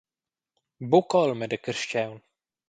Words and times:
Buc’olma 0.89 1.45
da 1.51 1.57
carstgaun. 1.63 2.19